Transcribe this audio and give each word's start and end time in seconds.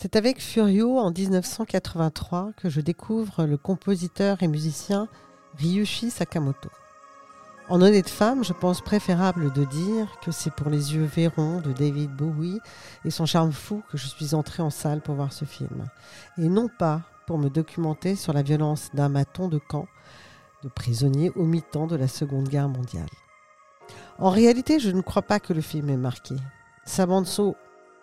C'est 0.00 0.14
avec 0.14 0.40
Furio 0.40 0.96
en 0.96 1.10
1983 1.10 2.52
que 2.56 2.68
je 2.68 2.80
découvre 2.80 3.46
le 3.46 3.56
compositeur 3.56 4.44
et 4.44 4.46
musicien 4.46 5.08
Ryushi 5.56 6.12
Sakamoto. 6.12 6.68
En 7.68 7.82
honnête 7.82 8.08
femme, 8.08 8.44
je 8.44 8.52
pense 8.52 8.80
préférable 8.80 9.52
de 9.52 9.64
dire 9.64 10.06
que 10.22 10.30
c'est 10.30 10.54
pour 10.54 10.70
les 10.70 10.94
yeux 10.94 11.02
verrons 11.02 11.60
de 11.60 11.72
David 11.72 12.12
Bowie 12.12 12.60
et 13.04 13.10
son 13.10 13.26
charme 13.26 13.50
fou 13.50 13.82
que 13.90 13.98
je 13.98 14.06
suis 14.06 14.36
entrée 14.36 14.62
en 14.62 14.70
salle 14.70 15.00
pour 15.00 15.16
voir 15.16 15.32
ce 15.32 15.44
film. 15.44 15.88
Et 16.36 16.48
non 16.48 16.68
pas 16.68 17.02
pour 17.26 17.38
me 17.38 17.50
documenter 17.50 18.14
sur 18.14 18.32
la 18.32 18.42
violence 18.42 18.90
d'un 18.94 19.08
maton 19.08 19.48
de 19.48 19.58
camp 19.58 19.88
de 20.62 20.68
prisonniers 20.68 21.32
au 21.34 21.44
mi-temps 21.44 21.88
de 21.88 21.96
la 21.96 22.06
Seconde 22.06 22.48
Guerre 22.48 22.68
mondiale. 22.68 23.10
En 24.18 24.30
réalité, 24.30 24.78
je 24.78 24.92
ne 24.92 25.00
crois 25.00 25.22
pas 25.22 25.40
que 25.40 25.52
le 25.52 25.60
film 25.60 25.90
ait 25.90 25.96
marqué. 25.96 26.36
Sa 26.84 27.04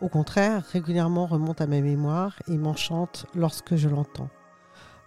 au 0.00 0.08
contraire, 0.08 0.64
régulièrement 0.72 1.26
remonte 1.26 1.60
à 1.60 1.66
ma 1.66 1.80
mémoire 1.80 2.34
et 2.48 2.56
m'enchante 2.56 3.26
lorsque 3.34 3.76
je 3.76 3.88
l'entends. 3.88 4.30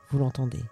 Vous 0.09 0.19
l'entendez. 0.19 0.63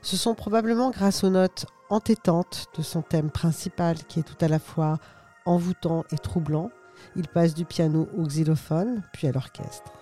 Ce 0.00 0.16
sont 0.16 0.34
probablement 0.34 0.90
grâce 0.90 1.24
aux 1.24 1.30
notes 1.30 1.66
entêtantes 1.90 2.66
de 2.76 2.82
son 2.82 3.02
thème 3.02 3.30
principal 3.30 3.96
qui 4.04 4.20
est 4.20 4.22
tout 4.22 4.42
à 4.42 4.48
la 4.48 4.58
fois 4.58 4.98
envoûtant 5.44 6.04
et 6.10 6.18
troublant. 6.18 6.70
Il 7.16 7.28
passe 7.28 7.54
du 7.54 7.64
piano 7.64 8.08
au 8.16 8.22
xylophone, 8.22 9.02
puis 9.12 9.28
à 9.28 9.32
l'orchestre. 9.32 9.92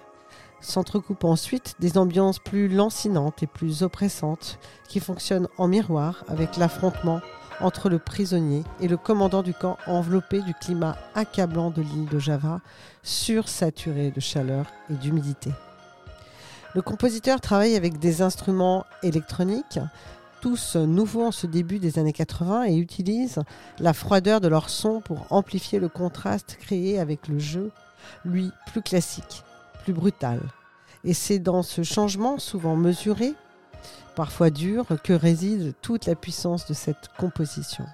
S'entrecoupent 0.61 1.25
ensuite 1.25 1.75
des 1.81 1.99
ambiances 1.99 2.39
plus 2.39 2.69
lancinantes 2.69 3.43
et 3.43 3.47
plus 3.47 3.83
oppressantes 3.83 4.59
qui 4.89 5.01
fonctionnent 5.01 5.49
en 5.59 5.69
miroir 5.69 6.25
avec 6.29 6.57
l'affrontement 6.57 7.21
entre 7.61 7.89
le 7.89 7.99
prisonnier 7.99 8.65
et 8.81 8.89
le 8.89 8.97
commandant 8.97 9.43
du 9.43 9.55
camp 9.55 9.79
enveloppé 9.87 10.43
du 10.43 10.55
climat 10.55 10.97
accablant 11.15 11.71
de 11.71 11.83
l'île 11.83 12.09
de 12.09 12.19
Java, 12.19 12.61
sursaturé 13.03 14.11
de 14.11 14.21
chaleur 14.21 14.67
et 14.91 14.95
d'humidité. 14.95 15.51
Le 16.75 16.83
compositeur 16.83 17.41
travaille 17.41 17.77
avec 17.77 17.99
des 17.99 18.21
instruments 18.23 18.85
électroniques, 19.03 19.79
tous 20.41 20.77
nouveaux 20.77 21.25
en 21.25 21.33
ce 21.33 21.47
début 21.47 21.79
des 21.79 21.99
années 21.99 22.13
80, 22.13 22.65
et 22.65 22.77
utilise 22.77 23.41
la 23.79 23.93
froideur 23.93 24.41
de 24.41 24.49
leur 24.49 24.69
son 24.69 25.01
pour 25.01 25.27
amplifier 25.31 25.79
le 25.79 25.89
contraste 25.89 26.59
créé 26.61 27.01
avec 27.01 27.29
le 27.29 27.39
jeu, 27.39 27.71
lui 28.25 28.53
plus 28.67 28.83
classique, 28.83 29.43
plus 29.85 29.93
brutal. 29.93 30.41
Et 31.05 31.15
c'est 31.15 31.39
dans 31.39 31.63
ce 31.63 31.83
changement, 31.83 32.39
souvent 32.39 32.77
mesuré, 32.77 33.35
parfois 34.15 34.51
dur, 34.51 34.87
que 35.03 35.13
réside 35.13 35.75
toute 35.83 36.07
la 36.07 36.15
puissance 36.15 36.67
de 36.67 36.75
cette 36.75 37.09
composition. 37.19 37.85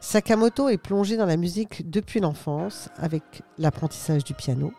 Sakamoto 0.00 0.68
est 0.68 0.78
plongé 0.78 1.16
dans 1.16 1.26
la 1.26 1.36
musique 1.36 1.90
depuis 1.90 2.20
l'enfance 2.20 2.88
avec 2.98 3.42
l'apprentissage 3.58 4.24
du 4.24 4.34
piano, 4.34 4.72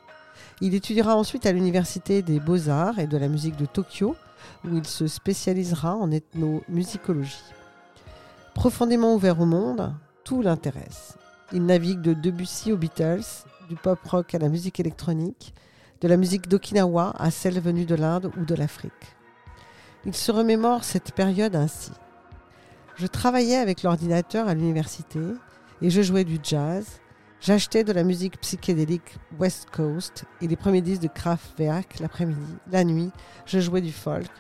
il 0.62 0.74
étudiera 0.74 1.18
ensuite 1.18 1.46
à 1.46 1.52
l'Université 1.52 2.22
des 2.22 2.40
Beaux-Arts 2.40 3.00
et 3.00 3.08
de 3.08 3.18
la 3.18 3.28
musique 3.28 3.58
de 3.58 3.66
Tokyo, 3.66 4.16
où 4.64 4.78
il 4.78 4.86
se 4.86 5.06
spécialisera 5.08 5.96
en 5.96 6.12
ethnomusicologie. 6.12 7.44
Profondément 8.54 9.16
ouvert 9.16 9.42
au 9.42 9.46
monde, 9.46 9.94
tout 10.24 10.42
l'intéresse. 10.42 11.18
Il 11.52 11.66
navigue 11.66 12.02
de 12.02 12.14
Debussy 12.14 12.72
aux 12.72 12.78
Beatles, 12.78 13.26
du 13.68 13.76
pop 13.76 14.00
rock 14.06 14.34
à 14.34 14.40
la 14.40 14.48
musique 14.48 14.80
électronique, 14.80 15.54
de 16.00 16.08
la 16.08 16.16
musique 16.16 16.48
d'Okinawa 16.48 17.14
à 17.18 17.32
celle 17.32 17.60
venue 17.60 17.86
de 17.86 17.96
l'Inde 17.96 18.32
ou 18.38 18.46
de 18.46 18.56
l'Afrique. 18.56 18.94
Il 20.06 20.16
se 20.16 20.32
remémore 20.32 20.84
cette 20.84 21.14
période 21.14 21.56
ainsi. 21.56 21.92
Je 22.96 23.08
travaillais 23.08 23.58
avec 23.58 23.84
l'ordinateur 23.84 24.48
à 24.48 24.54
l'université 24.54 25.20
et 25.82 25.90
je 25.90 26.02
jouais 26.02 26.24
du 26.24 26.40
jazz, 26.42 27.00
J'achetais 27.46 27.84
de 27.84 27.94
la 27.94 28.04
musique 28.04 28.40
psychédélique 28.42 29.18
West 29.38 29.68
Coast 29.72 30.26
et 30.42 30.48
les 30.48 30.56
premiers 30.56 30.82
disques 30.82 31.04
de 31.04 31.08
Kraftwerk 31.08 32.00
l'après-midi. 32.00 32.56
La 32.72 32.84
nuit, 32.84 33.12
je 33.46 33.60
jouais 33.60 33.82
du 33.82 33.92
folk. 33.92 34.32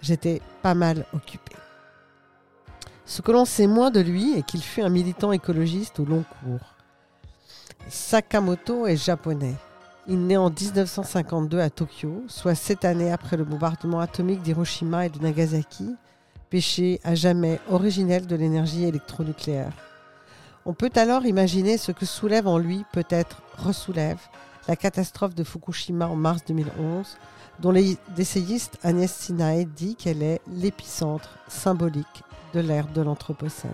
J'étais 0.00 0.42
pas 0.60 0.74
mal 0.74 1.06
occupé. 1.12 1.52
Ce 3.04 3.22
que 3.22 3.30
l'on 3.30 3.44
sait 3.44 3.68
moins 3.68 3.92
de 3.92 4.00
lui 4.00 4.36
est 4.36 4.42
qu'il 4.42 4.60
fut 4.60 4.82
un 4.82 4.88
militant 4.88 5.30
écologiste 5.30 6.00
au 6.00 6.04
long 6.04 6.24
cours. 6.40 6.74
Sakamoto 7.88 8.88
est 8.88 8.96
japonais. 8.96 9.54
Il 10.08 10.26
naît 10.26 10.36
en 10.36 10.50
1952 10.50 11.60
à 11.60 11.70
Tokyo, 11.70 12.24
soit 12.26 12.56
sept 12.56 12.84
années 12.84 13.12
après 13.12 13.36
le 13.36 13.44
bombardement 13.44 14.00
atomique 14.00 14.42
d'Hiroshima 14.42 15.06
et 15.06 15.10
de 15.10 15.20
Nagasaki, 15.20 15.94
péché 16.50 17.00
à 17.04 17.14
jamais 17.14 17.60
originel 17.70 18.26
de 18.26 18.34
l'énergie 18.34 18.84
électronucléaire. 18.84 19.72
On 20.66 20.74
peut 20.74 20.90
alors 20.96 21.24
imaginer 21.24 21.78
ce 21.78 21.92
que 21.92 22.04
soulève 22.04 22.48
en 22.48 22.58
lui, 22.58 22.84
peut-être 22.92 23.42
ressoulève, 23.58 24.18
la 24.66 24.74
catastrophe 24.74 25.36
de 25.36 25.44
Fukushima 25.44 26.08
en 26.08 26.16
mars 26.16 26.42
2011, 26.48 27.16
dont 27.60 27.70
l'essayiste 27.70 28.78
Agnès 28.82 29.12
Sinaï 29.12 29.66
dit 29.66 29.94
qu'elle 29.94 30.22
est 30.22 30.40
l'épicentre 30.48 31.38
symbolique 31.46 32.24
de 32.54 32.60
l'ère 32.60 32.88
de 32.88 33.02
l'Anthropocène. 33.02 33.70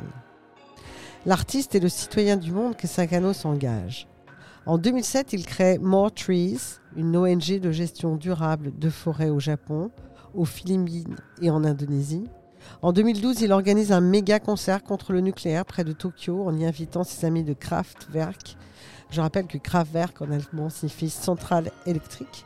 L'artiste 1.24 1.74
est 1.74 1.80
le 1.80 1.88
citoyen 1.88 2.36
du 2.36 2.52
monde 2.52 2.76
que 2.76 2.86
Sakano 2.86 3.32
s'engage. 3.32 4.06
En 4.66 4.78
2007, 4.78 5.32
il 5.32 5.46
crée 5.46 5.78
More 5.78 6.12
Trees, 6.12 6.78
une 6.96 7.16
ONG 7.16 7.58
de 7.60 7.70
gestion 7.70 8.16
durable 8.16 8.72
de 8.78 8.90
forêts 8.90 9.30
au 9.30 9.40
Japon, 9.40 9.90
aux 10.34 10.44
Philippines 10.44 11.16
et 11.40 11.50
en 11.50 11.64
Indonésie. 11.64 12.24
En 12.82 12.92
2012, 12.92 13.40
il 13.42 13.52
organise 13.52 13.92
un 13.92 14.00
méga 14.00 14.40
concert 14.40 14.82
contre 14.82 15.12
le 15.12 15.20
nucléaire 15.20 15.64
près 15.64 15.84
de 15.84 15.92
Tokyo 15.92 16.44
en 16.46 16.56
y 16.56 16.66
invitant 16.66 17.04
ses 17.04 17.26
amis 17.26 17.44
de 17.44 17.54
Kraftwerk. 17.54 18.56
Je 19.10 19.20
rappelle 19.20 19.46
que 19.46 19.58
Kraftwerk 19.58 20.20
en 20.20 20.30
allemand 20.30 20.68
signifie 20.68 21.10
centrale 21.10 21.70
électrique 21.86 22.44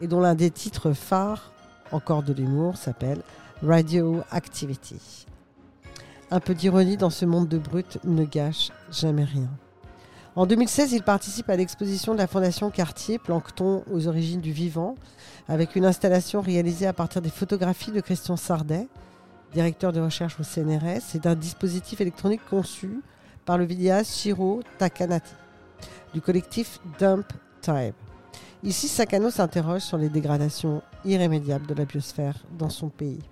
et 0.00 0.06
dont 0.06 0.20
l'un 0.20 0.34
des 0.34 0.50
titres 0.50 0.92
phares, 0.92 1.52
encore 1.92 2.22
de 2.22 2.32
l'humour, 2.32 2.76
s'appelle 2.76 3.22
Radio 3.62 4.22
Activity. 4.30 5.26
Un 6.30 6.40
peu 6.40 6.54
d'ironie 6.54 6.96
dans 6.96 7.10
ce 7.10 7.24
monde 7.24 7.48
de 7.48 7.58
brut 7.58 7.98
ne 8.04 8.24
gâche 8.24 8.70
jamais 8.90 9.24
rien. 9.24 9.48
En 10.36 10.46
2016, 10.46 10.92
il 10.92 11.04
participe 11.04 11.48
à 11.48 11.54
l'exposition 11.54 12.12
de 12.12 12.18
la 12.18 12.26
Fondation 12.26 12.68
Cartier, 12.70 13.20
Plancton 13.20 13.84
aux 13.92 14.08
origines 14.08 14.40
du 14.40 14.50
vivant, 14.50 14.96
avec 15.46 15.76
une 15.76 15.84
installation 15.84 16.40
réalisée 16.40 16.88
à 16.88 16.92
partir 16.92 17.22
des 17.22 17.30
photographies 17.30 17.92
de 17.92 18.00
Christian 18.00 18.36
Sardet, 18.36 18.88
directeur 19.52 19.92
de 19.92 20.00
recherche 20.00 20.40
au 20.40 20.42
CNRS, 20.42 21.14
et 21.14 21.20
d'un 21.20 21.36
dispositif 21.36 22.00
électronique 22.00 22.40
conçu 22.50 23.00
par 23.44 23.58
le 23.58 23.64
vidéaste 23.64 24.16
Shiro 24.16 24.60
Takanati 24.76 25.34
du 26.12 26.20
collectif 26.20 26.80
Dump 26.98 27.26
Time. 27.60 27.92
Ici, 28.64 28.88
Sakano 28.88 29.30
s'interroge 29.30 29.82
sur 29.82 29.98
les 29.98 30.08
dégradations 30.08 30.82
irrémédiables 31.04 31.66
de 31.66 31.74
la 31.74 31.84
biosphère 31.84 32.38
dans 32.58 32.70
son 32.70 32.88
pays. 32.88 33.22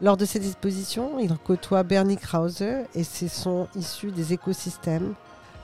Lors 0.00 0.16
de 0.16 0.24
ces 0.24 0.46
expositions, 0.46 1.18
il 1.18 1.36
côtoie 1.36 1.82
Bernie 1.82 2.16
Krause 2.16 2.64
et 2.94 3.04
ses 3.04 3.28
sons 3.28 3.68
issus 3.76 4.12
des 4.12 4.32
écosystèmes, 4.32 5.14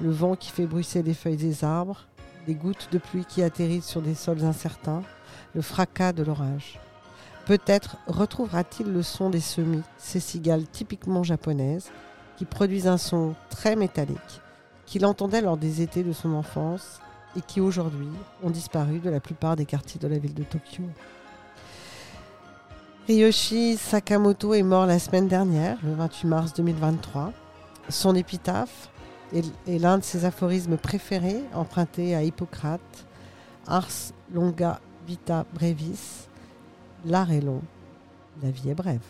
le 0.00 0.10
vent 0.10 0.36
qui 0.36 0.50
fait 0.50 0.66
bruisser 0.66 1.02
les 1.02 1.14
feuilles 1.14 1.36
des 1.36 1.64
arbres, 1.64 2.06
les 2.46 2.54
gouttes 2.54 2.88
de 2.92 2.98
pluie 2.98 3.24
qui 3.24 3.42
atterrissent 3.42 3.86
sur 3.86 4.02
des 4.02 4.14
sols 4.14 4.44
incertains, 4.44 5.02
le 5.54 5.62
fracas 5.62 6.12
de 6.12 6.22
l'orage. 6.22 6.78
Peut-être 7.46 7.96
retrouvera-t-il 8.06 8.92
le 8.92 9.02
son 9.02 9.30
des 9.30 9.40
semis, 9.40 9.82
ces 9.98 10.20
cigales 10.20 10.66
typiquement 10.66 11.22
japonaises, 11.22 11.90
qui 12.36 12.44
produisent 12.44 12.86
un 12.86 12.98
son 12.98 13.34
très 13.50 13.76
métallique, 13.76 14.40
qu'il 14.86 15.04
entendait 15.04 15.42
lors 15.42 15.56
des 15.56 15.82
étés 15.82 16.02
de 16.02 16.12
son 16.12 16.34
enfance 16.34 17.00
et 17.36 17.40
qui 17.42 17.60
aujourd'hui 17.60 18.08
ont 18.42 18.50
disparu 18.50 18.98
de 18.98 19.10
la 19.10 19.20
plupart 19.20 19.56
des 19.56 19.66
quartiers 19.66 20.00
de 20.00 20.08
la 20.08 20.18
ville 20.18 20.34
de 20.34 20.44
Tokyo. 20.44 20.84
Ryoshi 23.06 23.76
Sakamoto 23.76 24.54
est 24.54 24.62
mort 24.62 24.86
la 24.86 24.98
semaine 24.98 25.28
dernière, 25.28 25.78
le 25.82 25.94
28 25.94 26.28
mars 26.28 26.52
2023. 26.54 27.32
Son 27.88 28.14
épitaphe 28.14 28.88
est, 29.32 29.78
l'un 29.78 29.98
de 29.98 30.04
ses 30.04 30.24
aphorismes 30.24 30.76
préférés, 30.76 31.42
emprunté 31.54 32.14
à 32.14 32.22
Hippocrate, 32.22 33.06
Ars 33.66 34.12
longa 34.32 34.80
vita 35.06 35.44
brevis, 35.54 36.28
L'art 37.06 37.32
est 37.32 37.40
long, 37.40 37.62
la 38.42 38.50
vie 38.50 38.70
est 38.70 38.74
brève. 38.74 39.00